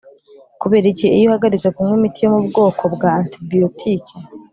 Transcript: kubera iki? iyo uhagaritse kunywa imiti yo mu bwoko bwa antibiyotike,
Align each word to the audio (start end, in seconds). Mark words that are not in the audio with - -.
kubera 0.61 0.85
iki? 0.93 1.07
iyo 1.17 1.25
uhagaritse 1.29 1.67
kunywa 1.75 1.95
imiti 1.99 2.19
yo 2.21 2.29
mu 2.33 2.41
bwoko 2.47 2.83
bwa 2.93 3.09
antibiyotike, 3.21 4.15